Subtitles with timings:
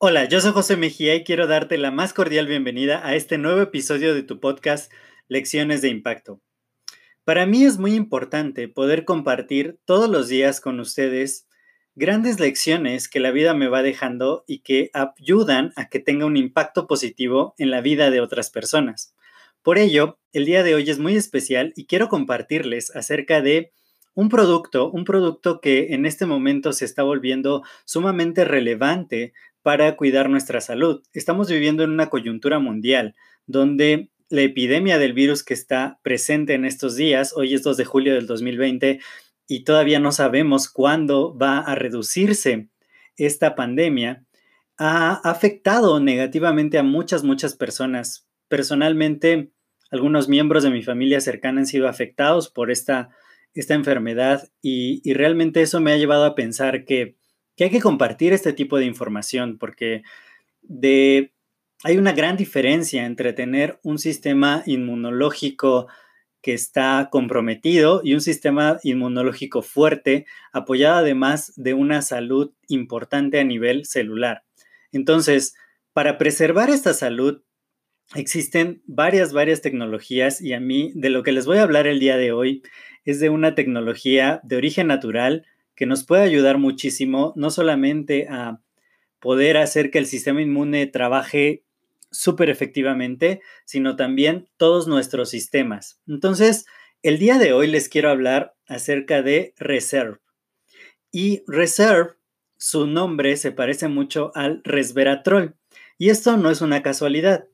[0.00, 3.60] Hola, yo soy José Mejía y quiero darte la más cordial bienvenida a este nuevo
[3.60, 4.92] episodio de tu podcast
[5.26, 6.40] Lecciones de Impacto.
[7.24, 11.48] Para mí es muy importante poder compartir todos los días con ustedes
[11.94, 16.36] grandes lecciones que la vida me va dejando y que ayudan a que tenga un
[16.36, 19.14] impacto positivo en la vida de otras personas.
[19.62, 23.72] Por ello, el día de hoy es muy especial y quiero compartirles acerca de
[24.18, 30.28] un producto, un producto que en este momento se está volviendo sumamente relevante para cuidar
[30.28, 31.04] nuestra salud.
[31.12, 33.14] Estamos viviendo en una coyuntura mundial
[33.46, 37.84] donde la epidemia del virus que está presente en estos días, hoy es 2 de
[37.84, 38.98] julio del 2020
[39.46, 42.70] y todavía no sabemos cuándo va a reducirse
[43.18, 44.24] esta pandemia,
[44.78, 48.26] ha afectado negativamente a muchas, muchas personas.
[48.48, 49.52] Personalmente,
[49.92, 53.10] algunos miembros de mi familia cercana han sido afectados por esta,
[53.60, 57.16] esta enfermedad y, realmente eso me ha llevado a pensar que
[57.58, 60.02] hay que compartir este tipo de información porque
[61.84, 65.88] hay una gran diferencia entre tener un sistema inmunológico
[66.40, 73.44] que está comprometido y un sistema inmunológico fuerte, apoyado además de una salud importante a
[73.44, 74.44] nivel celular.
[74.92, 75.54] Entonces,
[75.92, 77.42] para preservar esta salud,
[78.14, 82.00] existen varias, varias tecnologías y a mí de lo que les voy a hablar el
[82.00, 82.62] día de hoy
[83.04, 88.60] es de una tecnología de origen natural que nos puede ayudar muchísimo, no solamente a
[89.20, 91.64] poder hacer que el sistema inmune trabaje
[92.10, 96.00] súper efectivamente, sino también todos nuestros sistemas.
[96.06, 96.66] Entonces,
[97.02, 100.18] el día de hoy les quiero hablar acerca de Reserve.
[101.12, 102.14] Y Reserve,
[102.56, 105.54] su nombre se parece mucho al resveratrol.
[105.96, 107.46] Y esto no es una casualidad.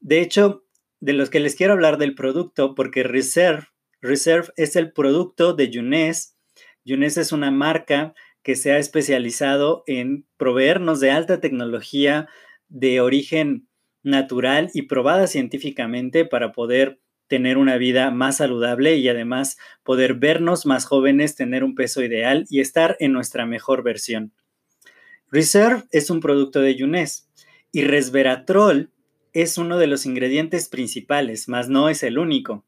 [0.00, 0.64] De hecho,
[1.00, 3.68] de los que les quiero hablar del producto, porque Reserve,
[4.00, 6.36] Reserve es el producto de Younes
[6.84, 12.28] Yunes es una marca que se ha especializado en proveernos de alta tecnología
[12.68, 13.68] de origen
[14.02, 20.66] natural y probada científicamente para poder tener una vida más saludable y además poder vernos
[20.66, 24.32] más jóvenes, tener un peso ideal y estar en nuestra mejor versión.
[25.30, 27.28] Reserve es un producto de Yunes
[27.70, 28.90] y resveratrol
[29.32, 32.64] es uno de los ingredientes principales, mas no es el único.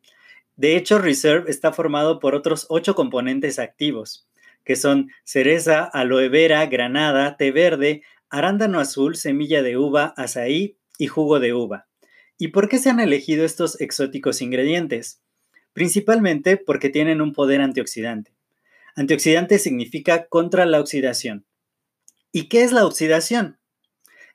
[0.57, 4.29] De hecho, Reserve está formado por otros ocho componentes activos,
[4.65, 11.07] que son cereza, aloe vera, granada, té verde, arándano azul, semilla de uva, azaí y
[11.07, 11.87] jugo de uva.
[12.39, 15.21] ¿Y por qué se han elegido estos exóticos ingredientes?
[15.73, 18.33] Principalmente porque tienen un poder antioxidante.
[18.95, 21.47] Antioxidante significa contra la oxidación.
[22.31, 23.59] ¿Y qué es la oxidación?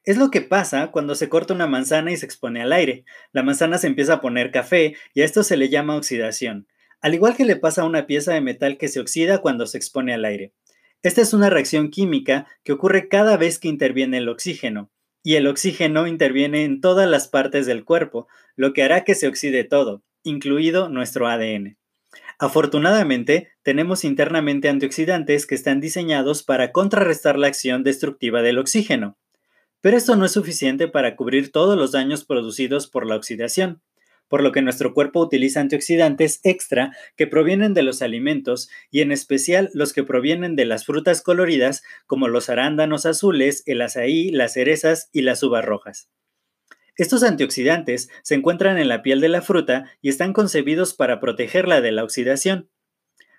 [0.07, 3.03] Es lo que pasa cuando se corta una manzana y se expone al aire.
[3.33, 6.65] La manzana se empieza a poner café y a esto se le llama oxidación,
[7.01, 9.77] al igual que le pasa a una pieza de metal que se oxida cuando se
[9.77, 10.53] expone al aire.
[11.03, 14.89] Esta es una reacción química que ocurre cada vez que interviene el oxígeno,
[15.23, 19.27] y el oxígeno interviene en todas las partes del cuerpo, lo que hará que se
[19.27, 21.77] oxide todo, incluido nuestro ADN.
[22.39, 29.17] Afortunadamente, tenemos internamente antioxidantes que están diseñados para contrarrestar la acción destructiva del oxígeno.
[29.81, 33.81] Pero esto no es suficiente para cubrir todos los daños producidos por la oxidación,
[34.27, 39.11] por lo que nuestro cuerpo utiliza antioxidantes extra que provienen de los alimentos y en
[39.11, 44.53] especial los que provienen de las frutas coloridas como los arándanos azules, el azaí, las
[44.53, 46.09] cerezas y las uvas rojas.
[46.95, 51.79] Estos antioxidantes se encuentran en la piel de la fruta y están concebidos para protegerla
[51.79, 52.69] de la oxidación.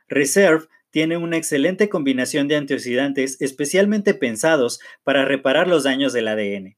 [0.07, 6.77] Reserve tiene una excelente combinación de antioxidantes especialmente pensados para reparar los daños del ADN.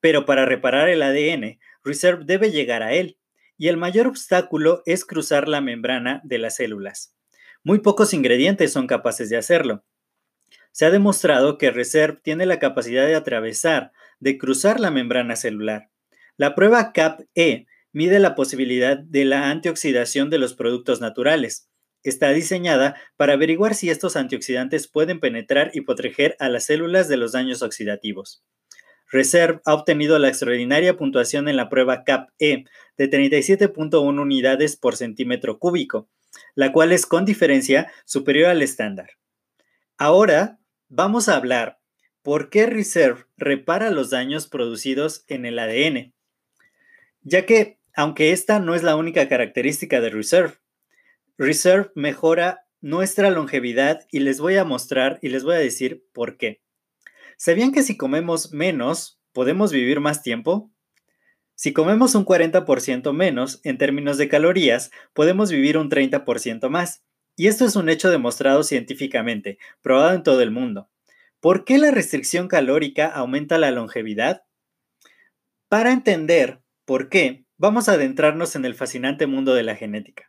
[0.00, 3.18] Pero para reparar el ADN, Reserve debe llegar a él,
[3.56, 7.14] y el mayor obstáculo es cruzar la membrana de las células.
[7.64, 9.84] Muy pocos ingredientes son capaces de hacerlo.
[10.70, 15.90] Se ha demostrado que Reserve tiene la capacidad de atravesar, de cruzar la membrana celular.
[16.36, 21.68] La prueba CAP-E mide la posibilidad de la antioxidación de los productos naturales
[22.02, 27.16] está diseñada para averiguar si estos antioxidantes pueden penetrar y proteger a las células de
[27.16, 28.42] los daños oxidativos.
[29.10, 32.64] Reserve ha obtenido la extraordinaria puntuación en la prueba CAP-E
[32.96, 36.08] de 37.1 unidades por centímetro cúbico,
[36.54, 39.10] la cual es con diferencia superior al estándar.
[39.96, 40.58] Ahora
[40.88, 41.78] vamos a hablar
[42.22, 46.12] por qué Reserve repara los daños producidos en el ADN,
[47.22, 50.54] ya que, aunque esta no es la única característica de Reserve,
[51.40, 56.36] Reserve mejora nuestra longevidad y les voy a mostrar y les voy a decir por
[56.36, 56.62] qué.
[57.36, 60.72] ¿Sabían que si comemos menos, podemos vivir más tiempo?
[61.54, 67.04] Si comemos un 40% menos en términos de calorías, podemos vivir un 30% más.
[67.36, 70.90] Y esto es un hecho demostrado científicamente, probado en todo el mundo.
[71.38, 74.42] ¿Por qué la restricción calórica aumenta la longevidad?
[75.68, 80.27] Para entender por qué, vamos a adentrarnos en el fascinante mundo de la genética.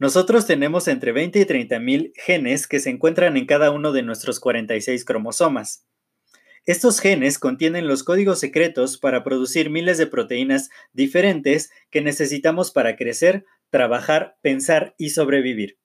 [0.00, 4.02] Nosotros tenemos entre 20 y 30 mil genes que se encuentran en cada uno de
[4.02, 5.86] nuestros 46 cromosomas.
[6.66, 12.94] Estos genes contienen los códigos secretos para producir miles de proteínas diferentes que necesitamos para
[12.94, 15.78] crecer, trabajar, pensar y sobrevivir.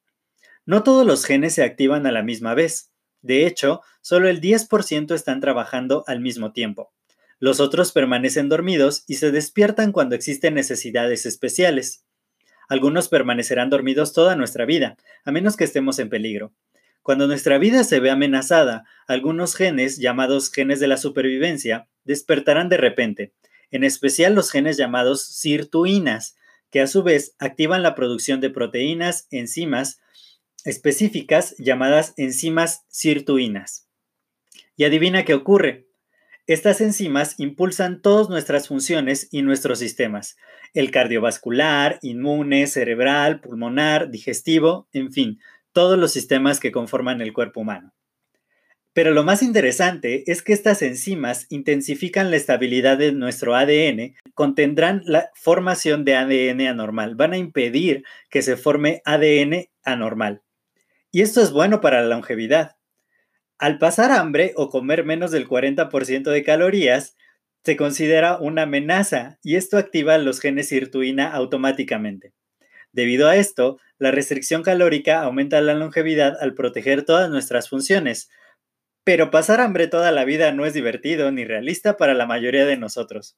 [0.66, 2.92] No todos los genes se activan a la misma vez.
[3.22, 6.94] De hecho, solo el 10% están trabajando al mismo tiempo.
[7.40, 12.06] Los otros permanecen dormidos y se despiertan cuando existen necesidades especiales.
[12.70, 16.54] Algunos permanecerán dormidos toda nuestra vida, a menos que estemos en peligro.
[17.02, 22.78] Cuando nuestra vida se ve amenazada, algunos genes, llamados genes de la supervivencia, despertarán de
[22.78, 23.34] repente,
[23.72, 26.38] en especial los genes llamados sirtuinas,
[26.70, 30.00] que a su vez activan la producción de proteínas, enzimas
[30.66, 33.88] específicas llamadas enzimas sirtuinas.
[34.76, 35.88] Y adivina qué ocurre.
[36.46, 40.36] Estas enzimas impulsan todas nuestras funciones y nuestros sistemas,
[40.74, 45.40] el cardiovascular, inmune, cerebral, pulmonar, digestivo, en fin,
[45.72, 47.94] todos los sistemas que conforman el cuerpo humano.
[48.92, 55.02] Pero lo más interesante es que estas enzimas intensifican la estabilidad de nuestro ADN, contendrán
[55.06, 60.42] la formación de ADN anormal, van a impedir que se forme ADN anormal.
[61.10, 62.76] Y esto es bueno para la longevidad.
[63.58, 67.16] Al pasar hambre o comer menos del 40% de calorías,
[67.64, 72.34] se considera una amenaza y esto activa los genes sirtuina automáticamente.
[72.92, 78.30] Debido a esto, la restricción calórica aumenta la longevidad al proteger todas nuestras funciones,
[79.04, 82.78] pero pasar hambre toda la vida no es divertido ni realista para la mayoría de
[82.78, 83.38] nosotros.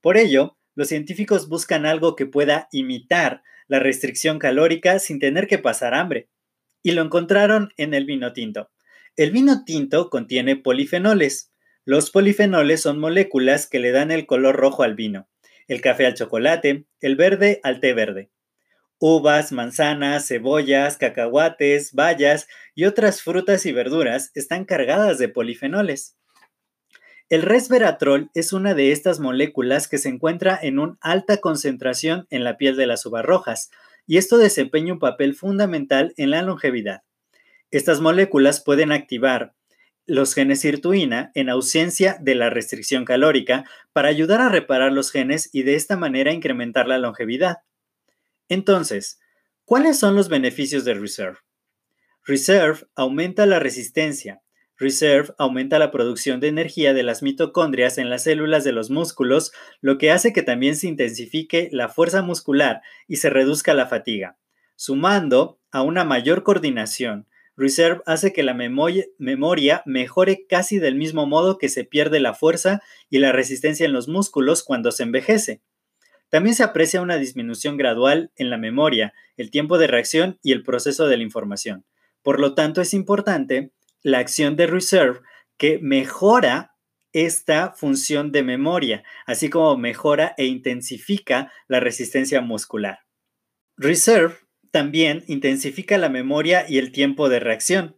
[0.00, 5.58] Por ello, los científicos buscan algo que pueda imitar la restricción calórica sin tener que
[5.58, 6.28] pasar hambre,
[6.82, 8.70] y lo encontraron en el vino tinto.
[9.16, 11.52] El vino tinto contiene polifenoles.
[11.84, 15.28] Los polifenoles son moléculas que le dan el color rojo al vino,
[15.66, 18.30] el café al chocolate, el verde al té verde.
[18.98, 26.16] Uvas, manzanas, cebollas, cacahuates, bayas y otras frutas y verduras están cargadas de polifenoles.
[27.30, 32.44] El resveratrol es una de estas moléculas que se encuentra en una alta concentración en
[32.44, 33.70] la piel de las uvas rojas,
[34.06, 37.02] y esto desempeña un papel fundamental en la longevidad.
[37.70, 39.54] Estas moléculas pueden activar
[40.06, 45.48] los genes sirtuina en ausencia de la restricción calórica para ayudar a reparar los genes
[45.52, 47.58] y de esta manera incrementar la longevidad.
[48.48, 49.20] Entonces,
[49.64, 51.38] ¿cuáles son los beneficios de Reserve?
[52.24, 54.42] Reserve aumenta la resistencia.
[54.76, 59.52] Reserve aumenta la producción de energía de las mitocondrias en las células de los músculos,
[59.80, 64.38] lo que hace que también se intensifique la fuerza muscular y se reduzca la fatiga.
[64.74, 71.58] Sumando a una mayor coordinación, Reserve hace que la memoria, mejore casi del mismo modo
[71.58, 72.80] que se pierde la fuerza
[73.10, 75.60] y la resistencia en los músculos cuando se envejece.
[76.30, 80.62] También se aprecia una disminución gradual en la memoria, el tiempo de reacción y el
[80.62, 81.84] proceso de la información.
[82.22, 85.20] Por lo tanto, es importante la acción de Reserve
[85.56, 86.76] que mejora
[87.12, 93.00] esta función de memoria, así como mejora e intensifica la resistencia muscular.
[93.76, 94.36] Reserve
[94.70, 97.96] también intensifica la memoria y el tiempo de reacción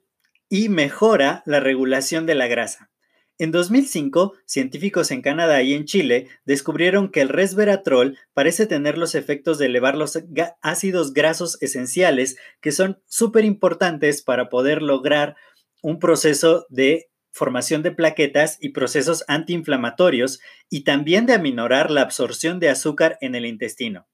[0.49, 2.91] y mejora la regulación de la grasa.
[3.38, 9.14] En 2005, científicos en Canadá y en Chile descubrieron que el resveratrol parece tener los
[9.14, 10.23] efectos de elevar los
[10.61, 15.35] ácidos grasos esenciales que son súper importantes para poder lograr
[15.83, 20.38] un proceso de formación de plaquetas y procesos antiinflamatorios
[20.69, 24.07] y también de aminorar la absorción de azúcar en el intestino.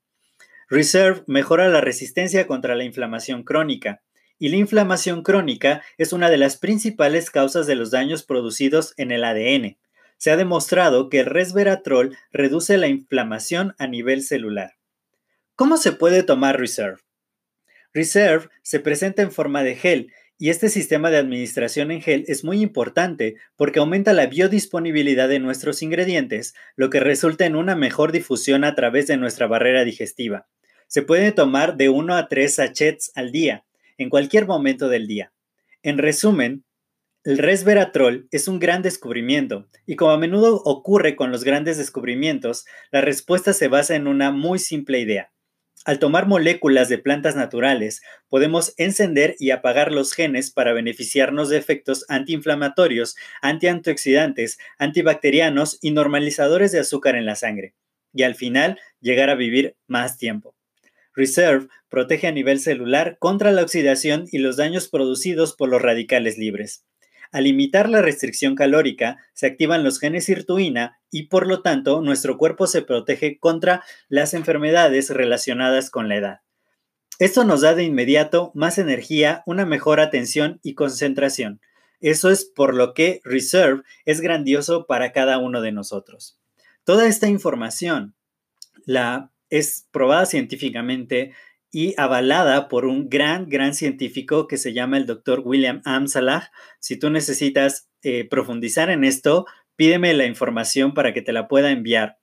[0.71, 4.03] Reserve mejora la resistencia contra la inflamación crónica
[4.39, 9.11] y la inflamación crónica es una de las principales causas de los daños producidos en
[9.11, 9.79] el ADN.
[10.19, 14.77] Se ha demostrado que el resveratrol reduce la inflamación a nivel celular.
[15.57, 17.01] ¿Cómo se puede tomar Reserve?
[17.95, 22.45] Reserve se presenta en forma de gel y este sistema de administración en gel es
[22.45, 28.12] muy importante porque aumenta la biodisponibilidad de nuestros ingredientes, lo que resulta en una mejor
[28.12, 30.47] difusión a través de nuestra barrera digestiva.
[30.87, 33.64] Se puede tomar de 1 a 3 sachets al día,
[33.99, 35.33] en cualquier momento del día.
[35.83, 36.64] En resumen,
[37.25, 42.64] el resveratrol es un gran descubrimiento y como a menudo ocurre con los grandes descubrimientos,
[42.92, 45.33] la respuesta se basa en una muy simple idea.
[45.88, 51.57] Al tomar moléculas de plantas naturales, podemos encender y apagar los genes para beneficiarnos de
[51.57, 57.73] efectos antiinflamatorios, antiantioxidantes, antibacterianos y normalizadores de azúcar en la sangre,
[58.12, 60.54] y al final llegar a vivir más tiempo.
[61.14, 66.37] Reserve protege a nivel celular contra la oxidación y los daños producidos por los radicales
[66.37, 66.85] libres.
[67.33, 72.39] Al limitar la restricción calórica, se activan los genes sirtuina y por lo tanto nuestro
[72.39, 76.41] cuerpo se protege contra las enfermedades relacionadas con la edad.
[77.19, 81.61] Esto nos da de inmediato más energía, una mejor atención y concentración.
[82.01, 86.39] Eso es por lo que Reserve es grandioso para cada uno de nosotros.
[86.85, 88.15] Toda esta información
[88.87, 91.35] la es probada científicamente
[91.71, 96.51] y avalada por un gran, gran científico que se llama el doctor William Amsalah.
[96.81, 99.47] Si tú necesitas eh, profundizar en esto,
[99.77, 102.19] pídeme la información para que te la pueda enviar.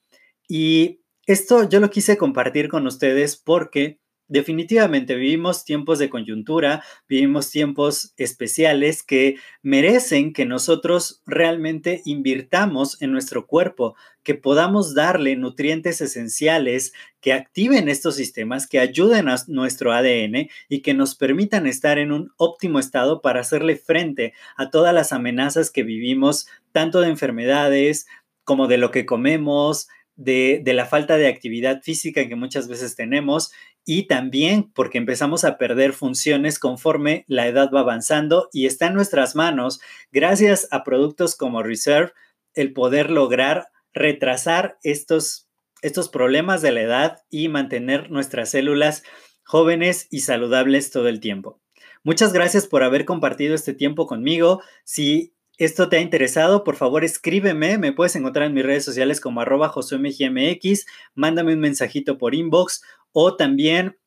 [0.48, 7.52] Y esto yo lo quise compartir con ustedes porque Definitivamente vivimos tiempos de coyuntura, vivimos
[7.52, 16.02] tiempos especiales que merecen que nosotros realmente invirtamos en nuestro cuerpo, que podamos darle nutrientes
[16.02, 16.92] esenciales
[17.22, 22.12] que activen estos sistemas, que ayuden a nuestro ADN y que nos permitan estar en
[22.12, 28.08] un óptimo estado para hacerle frente a todas las amenazas que vivimos, tanto de enfermedades
[28.44, 33.52] como de lo que comemos, de, la falta de actividad física que muchas veces tenemos
[33.86, 38.96] y también porque empezamos a perder funciones conforme la edad va avanzando y está en
[38.96, 39.80] nuestras manos,
[40.12, 42.14] gracias a productos como Reserve,
[42.56, 45.48] el poder lograr retrasar estos,
[45.84, 49.04] estos problemas de la edad y mantener nuestras células
[49.44, 51.62] jóvenes y saludables todo el tiempo.
[52.04, 54.62] Muchas gracias por haber compartido este tiempo conmigo.
[54.84, 59.22] Si esto te ha interesado, por favor escríbeme, me puedes encontrar en mis redes sociales
[59.22, 62.82] como arroba josmgmx, mándame un mensajito por inbox
[63.12, 63.98] o también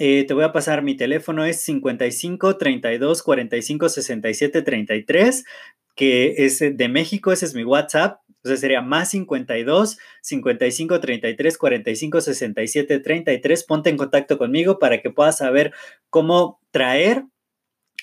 [0.00, 5.44] eh, te voy a pasar mi teléfono, es 55 32 45 67 33,
[5.96, 8.20] que es de México, ese es mi WhatsApp.
[8.28, 13.64] Entonces sería más 52 55 33 45 67 33.
[13.64, 15.72] Ponte en contacto conmigo para que puedas saber
[16.08, 17.24] cómo traer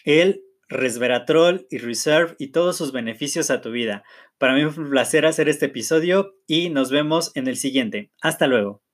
[0.04, 4.04] el resveratrol y reserve y todos sus beneficios a tu vida.
[4.38, 8.12] Para mí fue un placer hacer este episodio y nos vemos en el siguiente.
[8.22, 8.85] Hasta luego.